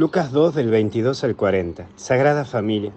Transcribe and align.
Lucas 0.00 0.32
2 0.32 0.54
del 0.54 0.70
22 0.70 1.24
al 1.24 1.36
40. 1.36 1.86
Sagrada 1.94 2.46
familia. 2.46 2.90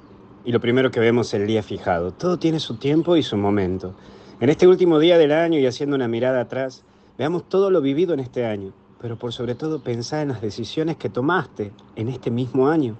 Y 0.45 0.53
lo 0.53 0.61
primero 0.61 0.89
que 0.89 1.01
vemos 1.01 1.33
el 1.33 1.45
día 1.45 1.61
fijado. 1.61 2.13
Todo 2.13 2.39
tiene 2.39 2.61
su 2.61 2.77
tiempo 2.77 3.17
y 3.17 3.23
su 3.23 3.35
momento. 3.35 3.93
En 4.39 4.49
este 4.49 4.69
último 4.69 4.99
día 4.99 5.17
del 5.17 5.33
año 5.33 5.59
y 5.59 5.65
haciendo 5.65 5.97
una 5.97 6.07
mirada 6.07 6.39
atrás, 6.39 6.85
veamos 7.17 7.43
todo 7.49 7.71
lo 7.71 7.81
vivido 7.81 8.13
en 8.13 8.21
este 8.21 8.45
año, 8.45 8.71
pero 9.01 9.17
por 9.17 9.33
sobre 9.33 9.53
todo 9.53 9.83
pensar 9.83 10.21
en 10.21 10.29
las 10.29 10.41
decisiones 10.41 10.95
que 10.95 11.09
tomaste 11.09 11.73
en 11.97 12.07
este 12.07 12.31
mismo 12.31 12.69
año. 12.69 12.95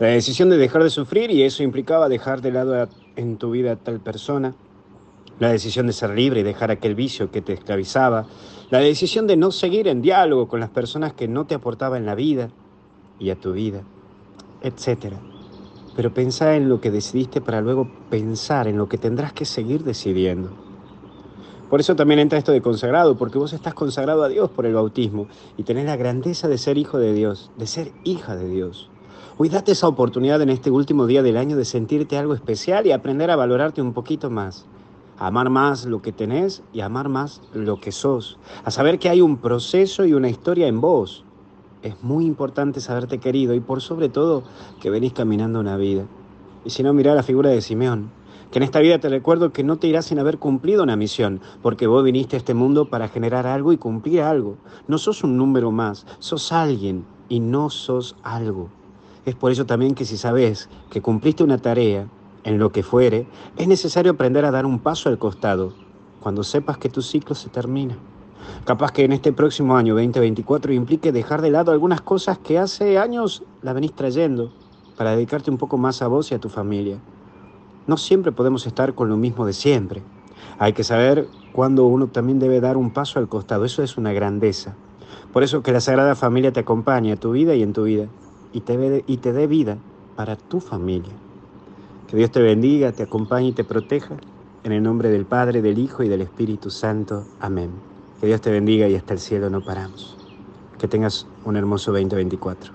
La 0.00 0.08
decisión 0.08 0.50
de 0.50 0.56
dejar 0.56 0.82
de 0.82 0.90
sufrir 0.90 1.30
y 1.30 1.44
eso 1.44 1.62
implicaba 1.62 2.08
dejar 2.08 2.40
de 2.40 2.50
lado 2.50 2.88
en 3.14 3.36
tu 3.36 3.52
vida 3.52 3.70
a 3.70 3.76
tal 3.76 4.00
persona. 4.00 4.56
La 5.38 5.52
decisión 5.52 5.86
de 5.86 5.92
ser 5.92 6.10
libre 6.10 6.40
y 6.40 6.42
dejar 6.42 6.72
aquel 6.72 6.96
vicio 6.96 7.30
que 7.30 7.42
te 7.42 7.52
esclavizaba. 7.52 8.26
La 8.70 8.80
decisión 8.80 9.28
de 9.28 9.36
no 9.36 9.52
seguir 9.52 9.86
en 9.86 10.02
diálogo 10.02 10.48
con 10.48 10.58
las 10.58 10.70
personas 10.70 11.12
que 11.12 11.28
no 11.28 11.46
te 11.46 11.54
aportaban 11.54 12.06
la 12.06 12.16
vida 12.16 12.50
y 13.18 13.30
a 13.30 13.36
tu 13.36 13.52
vida, 13.52 13.82
etc. 14.62 15.14
Pero 15.94 16.12
pensá 16.12 16.56
en 16.56 16.68
lo 16.68 16.80
que 16.80 16.90
decidiste 16.90 17.40
para 17.40 17.60
luego 17.60 17.90
pensar 18.10 18.68
en 18.68 18.78
lo 18.78 18.88
que 18.88 18.98
tendrás 18.98 19.32
que 19.32 19.44
seguir 19.44 19.84
decidiendo. 19.84 20.50
Por 21.70 21.80
eso 21.80 21.96
también 21.96 22.20
entra 22.20 22.38
esto 22.38 22.52
de 22.52 22.62
consagrado, 22.62 23.16
porque 23.16 23.38
vos 23.38 23.52
estás 23.52 23.74
consagrado 23.74 24.22
a 24.22 24.28
Dios 24.28 24.50
por 24.50 24.66
el 24.66 24.74
bautismo 24.74 25.26
y 25.56 25.64
tenés 25.64 25.86
la 25.86 25.96
grandeza 25.96 26.46
de 26.46 26.58
ser 26.58 26.78
hijo 26.78 26.98
de 26.98 27.12
Dios, 27.12 27.50
de 27.56 27.66
ser 27.66 27.90
hija 28.04 28.36
de 28.36 28.48
Dios. 28.48 28.88
Hoy 29.38 29.48
date 29.48 29.72
esa 29.72 29.88
oportunidad 29.88 30.40
en 30.40 30.48
este 30.48 30.70
último 30.70 31.06
día 31.06 31.22
del 31.22 31.36
año 31.36 31.56
de 31.56 31.64
sentirte 31.64 32.16
algo 32.16 32.34
especial 32.34 32.86
y 32.86 32.92
aprender 32.92 33.30
a 33.30 33.36
valorarte 33.36 33.82
un 33.82 33.92
poquito 33.92 34.30
más. 34.30 34.64
A 35.18 35.26
amar 35.26 35.50
más 35.50 35.86
lo 35.86 36.00
que 36.02 36.12
tenés 36.12 36.62
y 36.72 36.80
amar 36.80 37.08
más 37.08 37.42
lo 37.52 37.80
que 37.80 37.90
sos. 37.90 38.38
A 38.64 38.70
saber 38.70 38.98
que 38.98 39.08
hay 39.08 39.20
un 39.20 39.38
proceso 39.38 40.04
y 40.06 40.14
una 40.14 40.28
historia 40.28 40.68
en 40.68 40.80
vos. 40.80 41.24
Es 41.86 42.02
muy 42.02 42.26
importante 42.26 42.80
saberte 42.80 43.18
querido 43.18 43.54
y 43.54 43.60
por 43.60 43.80
sobre 43.80 44.08
todo 44.08 44.42
que 44.80 44.90
venís 44.90 45.12
caminando 45.12 45.60
una 45.60 45.76
vida. 45.76 46.04
Y 46.64 46.70
si 46.70 46.82
no, 46.82 46.92
mirá 46.92 47.14
la 47.14 47.22
figura 47.22 47.50
de 47.50 47.60
Simeón. 47.60 48.10
Que 48.50 48.58
en 48.58 48.64
esta 48.64 48.80
vida 48.80 48.98
te 48.98 49.08
recuerdo 49.08 49.52
que 49.52 49.62
no 49.62 49.76
te 49.76 49.86
irás 49.86 50.06
sin 50.06 50.18
haber 50.18 50.38
cumplido 50.38 50.82
una 50.82 50.96
misión, 50.96 51.40
porque 51.62 51.86
vos 51.86 52.02
viniste 52.02 52.34
a 52.34 52.38
este 52.40 52.54
mundo 52.54 52.90
para 52.90 53.06
generar 53.06 53.46
algo 53.46 53.72
y 53.72 53.76
cumplir 53.76 54.22
algo. 54.22 54.56
No 54.88 54.98
sos 54.98 55.22
un 55.22 55.36
número 55.36 55.70
más, 55.70 56.06
sos 56.18 56.50
alguien 56.50 57.06
y 57.28 57.38
no 57.38 57.70
sos 57.70 58.16
algo. 58.24 58.68
Es 59.24 59.36
por 59.36 59.52
eso 59.52 59.64
también 59.64 59.94
que 59.94 60.04
si 60.04 60.16
sabes 60.16 60.68
que 60.90 61.00
cumpliste 61.00 61.44
una 61.44 61.58
tarea, 61.58 62.08
en 62.42 62.58
lo 62.58 62.72
que 62.72 62.82
fuere, 62.82 63.28
es 63.56 63.68
necesario 63.68 64.10
aprender 64.10 64.44
a 64.44 64.50
dar 64.50 64.66
un 64.66 64.80
paso 64.80 65.08
al 65.08 65.18
costado, 65.18 65.72
cuando 66.18 66.42
sepas 66.42 66.78
que 66.78 66.88
tu 66.88 67.00
ciclo 67.00 67.36
se 67.36 67.48
termina. 67.48 67.96
Capaz 68.64 68.92
que 68.92 69.04
en 69.04 69.12
este 69.12 69.32
próximo 69.32 69.76
año 69.76 69.94
2024 69.94 70.72
implique 70.72 71.12
dejar 71.12 71.42
de 71.42 71.50
lado 71.50 71.72
algunas 71.72 72.00
cosas 72.00 72.38
que 72.38 72.58
hace 72.58 72.98
años 72.98 73.44
la 73.62 73.72
venís 73.72 73.92
trayendo 73.92 74.52
para 74.96 75.12
dedicarte 75.12 75.50
un 75.50 75.58
poco 75.58 75.78
más 75.78 76.02
a 76.02 76.08
vos 76.08 76.32
y 76.32 76.34
a 76.34 76.40
tu 76.40 76.48
familia. 76.48 76.98
No 77.86 77.96
siempre 77.96 78.32
podemos 78.32 78.66
estar 78.66 78.94
con 78.94 79.08
lo 79.08 79.16
mismo 79.16 79.46
de 79.46 79.52
siempre. 79.52 80.02
Hay 80.58 80.72
que 80.72 80.84
saber 80.84 81.28
cuándo 81.52 81.86
uno 81.86 82.08
también 82.08 82.38
debe 82.38 82.60
dar 82.60 82.76
un 82.76 82.90
paso 82.90 83.18
al 83.18 83.28
costado. 83.28 83.64
Eso 83.64 83.82
es 83.82 83.96
una 83.96 84.12
grandeza. 84.12 84.74
Por 85.32 85.42
eso 85.42 85.62
que 85.62 85.72
la 85.72 85.80
Sagrada 85.80 86.14
Familia 86.14 86.52
te 86.52 86.60
acompañe 86.60 87.12
a 87.12 87.16
tu 87.16 87.32
vida 87.32 87.54
y 87.54 87.62
en 87.62 87.72
tu 87.72 87.84
vida 87.84 88.06
y 88.52 88.60
te, 88.60 89.04
y 89.06 89.16
te 89.18 89.32
dé 89.32 89.46
vida 89.46 89.78
para 90.16 90.36
tu 90.36 90.60
familia. 90.60 91.12
Que 92.08 92.16
Dios 92.16 92.30
te 92.30 92.40
bendiga, 92.40 92.92
te 92.92 93.02
acompañe 93.02 93.48
y 93.48 93.52
te 93.52 93.64
proteja. 93.64 94.16
En 94.64 94.72
el 94.72 94.82
nombre 94.82 95.10
del 95.10 95.26
Padre, 95.26 95.62
del 95.62 95.78
Hijo 95.78 96.02
y 96.02 96.08
del 96.08 96.22
Espíritu 96.22 96.70
Santo. 96.70 97.24
Amén. 97.38 97.95
Que 98.26 98.30
Dios 98.30 98.40
te 98.40 98.50
bendiga 98.50 98.88
y 98.88 98.96
hasta 98.96 99.14
el 99.14 99.20
cielo 99.20 99.50
no 99.50 99.62
paramos. 99.62 100.20
Que 100.78 100.88
tengas 100.88 101.30
un 101.44 101.56
hermoso 101.56 101.92
2024. 101.92 102.74